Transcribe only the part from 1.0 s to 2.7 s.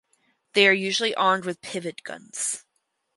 armed with pivot guns.